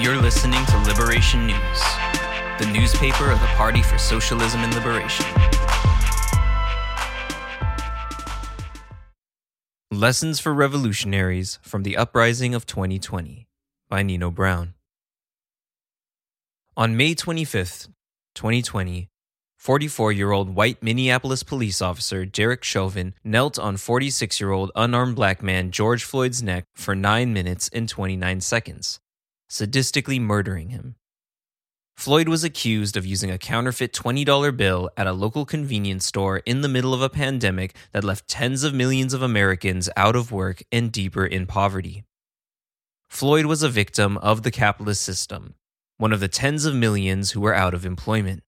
[0.00, 1.82] You're listening to Liberation News,
[2.58, 5.26] the newspaper of the Party for Socialism and Liberation.
[9.92, 13.46] Lessons for Revolutionaries from the Uprising of 2020
[13.90, 14.72] by Nino Brown.
[16.78, 17.88] On May 25th,
[18.34, 19.10] 2020,
[19.58, 25.16] 44 year old white Minneapolis police officer Derek Chauvin knelt on 46 year old unarmed
[25.16, 28.98] black man George Floyd's neck for 9 minutes and 29 seconds
[29.50, 30.94] sadistically murdering him.
[31.96, 36.62] Floyd was accused of using a counterfeit $20 bill at a local convenience store in
[36.62, 40.62] the middle of a pandemic that left tens of millions of Americans out of work
[40.72, 42.04] and deeper in poverty.
[43.10, 45.56] Floyd was a victim of the capitalist system,
[45.98, 48.42] one of the tens of millions who were out of employment.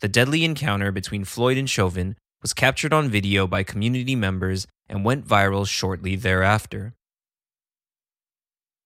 [0.00, 5.04] The deadly encounter between Floyd and Chauvin was captured on video by community members and
[5.04, 6.94] went viral shortly thereafter.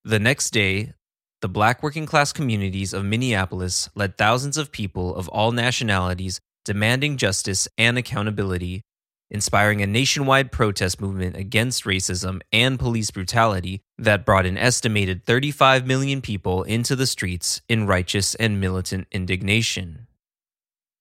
[0.05, 0.95] The next day,
[1.41, 7.17] the black working class communities of Minneapolis led thousands of people of all nationalities demanding
[7.17, 8.83] justice and accountability,
[9.31, 15.87] inspiring a nationwide protest movement against racism and police brutality that brought an estimated 35
[15.87, 20.09] million people into the streets in righteous and militant indignation.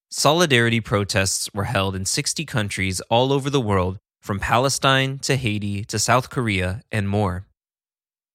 [0.10, 5.84] Solidarity protests were held in 60 countries all over the world, from Palestine to Haiti
[5.86, 7.48] to South Korea and more.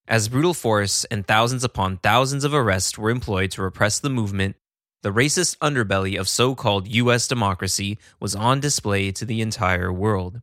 [0.07, 4.57] As brutal force and thousands upon thousands of arrests were employed to repress the movement,
[5.01, 7.27] the racist underbelly of so called U.S.
[7.27, 10.41] democracy was on display to the entire world.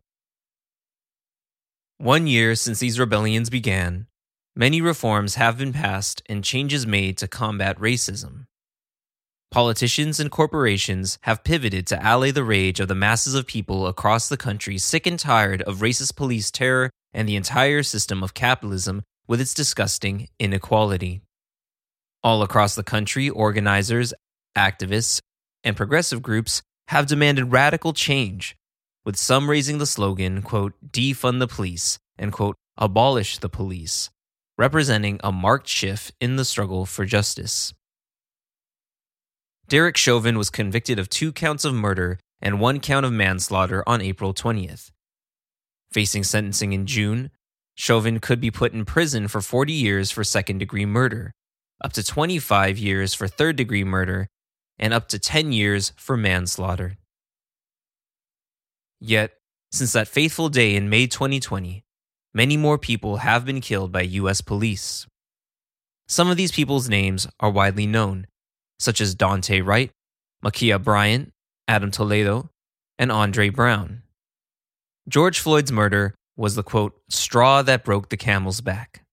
[1.99, 4.07] One year since these rebellions began,
[4.57, 8.47] many reforms have been passed and changes made to combat racism.
[9.51, 14.29] Politicians and corporations have pivoted to allay the rage of the masses of people across
[14.29, 19.03] the country sick and tired of racist police terror and the entire system of capitalism
[19.31, 21.23] with its disgusting inequality.
[22.21, 24.13] All across the country, organizers,
[24.59, 25.21] activists,
[25.63, 28.57] and progressive groups have demanded radical change,
[29.05, 34.11] with some raising the slogan, quote, defund the police, and quote, abolish the police,
[34.59, 37.73] representing a marked shift in the struggle for justice.
[39.69, 44.01] Derek Chauvin was convicted of two counts of murder and one count of manslaughter on
[44.01, 44.91] April 20th.
[45.93, 47.31] Facing sentencing in June,
[47.81, 51.33] Chauvin could be put in prison for 40 years for second degree murder,
[51.83, 54.29] up to 25 years for third degree murder,
[54.79, 56.99] and up to 10 years for manslaughter.
[59.01, 59.33] Yet,
[59.73, 61.83] since that fateful day in May 2020,
[62.35, 64.43] many more people have been killed by U.S.
[64.43, 65.07] police.
[66.07, 68.27] Some of these people's names are widely known,
[68.79, 69.91] such as Daunte Wright,
[70.45, 71.33] Ma'Khia Bryant,
[71.67, 72.51] Adam Toledo,
[72.99, 74.03] and Andre Brown.
[75.09, 79.05] George Floyd's murder was the quote, straw that broke the camel's back.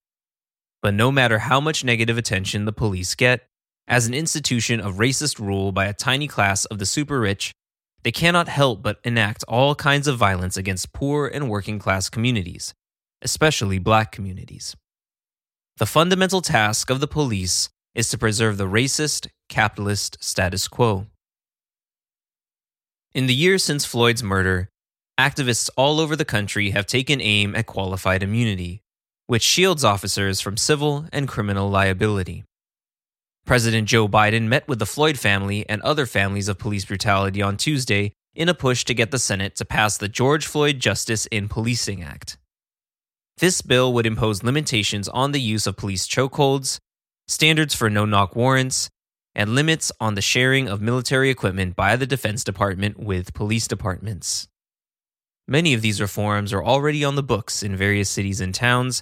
[0.82, 3.50] But no matter how much negative attention the police get,
[3.86, 7.52] as an institution of racist rule by a tiny class of the super rich,
[8.04, 12.74] they cannot help but enact all kinds of violence against poor and working class communities,
[13.22, 14.74] especially black communities.
[15.80, 21.08] The fundamental task of the police is to preserve the racist, capitalist status quo.
[23.14, 24.70] In the years since Floyd's murder,
[25.20, 28.82] activists all over the country have taken aim at qualified immunity,
[29.26, 32.44] which shields officers from civil and criminal liability.
[33.46, 37.58] President Joe Biden met with the Floyd family and other families of police brutality on
[37.58, 41.50] Tuesday in a push to get the Senate to pass the George Floyd Justice in
[41.50, 42.38] Policing Act.
[43.38, 46.80] This bill would impose limitations on the use of police chokeholds,
[47.28, 48.90] standards for no knock warrants,
[49.34, 54.48] and limits on the sharing of military equipment by the Defense Department with police departments.
[55.47, 59.02] Many of these reforms are already on the books in various cities and towns,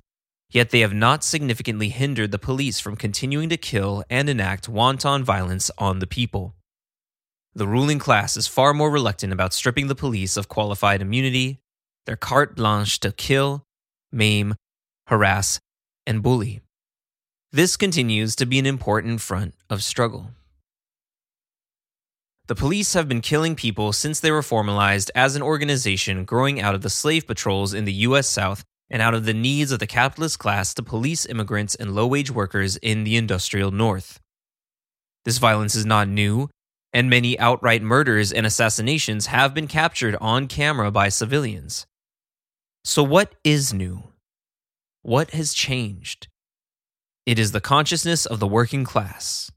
[0.52, 5.24] yet they have not significantly hindered the police from continuing to kill and enact wanton
[5.24, 6.54] violence on the people.
[7.56, 11.62] The ruling class is far more reluctant about stripping the police of qualified immunity,
[12.06, 13.64] their carte blanche to kill,
[14.12, 14.56] maim,
[15.08, 15.60] harass,
[16.06, 16.62] and bully.
[17.52, 20.32] This continues to be an important front of struggle.
[22.48, 26.76] The police have been killing people since they were formalized as an organization growing out
[26.76, 28.28] of the slave patrols in the U.S.
[28.28, 32.06] South and out of the needs of the capitalist class to police immigrants and low
[32.06, 34.20] wage workers in the industrial North.
[35.24, 36.50] This violence is not new,
[36.94, 41.88] and many outright murders and assassinations have been captured on camera by civilians.
[42.84, 44.04] So, what is new?
[45.02, 46.28] What has changed?
[47.26, 49.52] It is the consciousness of the working class.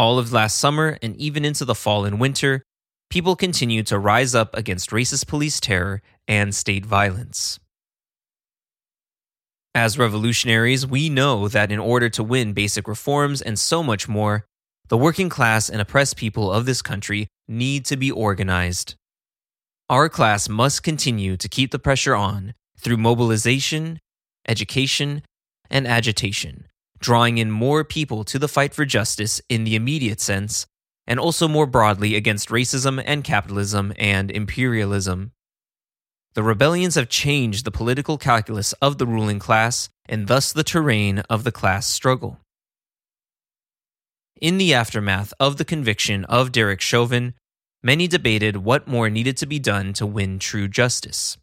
[0.00, 2.62] All of last summer and even into the fall and winter,
[3.10, 7.60] people continued to rise up against racist police terror and state violence.
[9.74, 14.46] As revolutionaries, we know that in order to win basic reforms and so much more,
[14.88, 18.94] the working class and oppressed people of this country need to be organized.
[19.90, 23.98] Our class must continue to keep the pressure on through mobilization,
[24.48, 25.24] education,
[25.68, 26.69] and agitation,
[27.00, 30.66] drawing in more people to the fight for justice in the immediate sense,
[31.06, 35.32] and also more broadly against racism and capitalism and imperialism.
[36.34, 41.20] The rebellions have changed the political calculus of the ruling class and thus the terrain
[41.30, 42.38] of the class struggle.
[44.40, 47.34] In the aftermath of the conviction of Derek Chauvin,
[47.82, 51.36] many debated what more needed to be done to win true justice.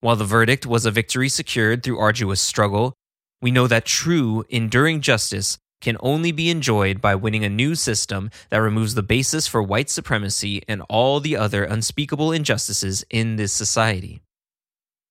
[0.00, 2.94] While the verdict was a victory secured through arduous struggle,
[3.42, 8.30] we know that true, enduring justice can only be enjoyed by winning a new system
[8.50, 13.52] that removes the basis for white supremacy and all the other unspeakable injustices in this
[13.52, 14.22] society.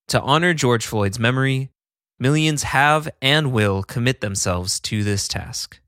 [0.07, 1.71] To honor George Floyd's memory,
[2.19, 5.81] millions have and will commit themselves to this task.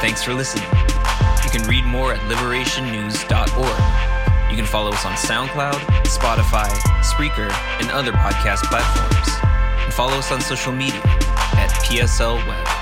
[0.00, 0.68] Thanks for listening.
[1.44, 4.50] You can read more at liberationnews.org.
[4.50, 6.68] You can follow us on SoundCloud, Spotify,
[7.02, 7.50] Spreaker,
[7.80, 9.17] and other podcast platforms.
[9.98, 11.02] Follow us on social media
[11.58, 12.77] at PSL Web.